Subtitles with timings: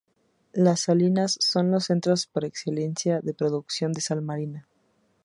[0.53, 4.67] Las salinas son los centros por excelencia de producción de sal marina.